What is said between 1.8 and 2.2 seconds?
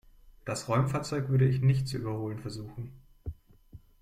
zu